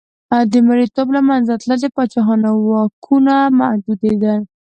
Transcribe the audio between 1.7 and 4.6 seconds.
د پاچاهانو واکونو محدودېدل.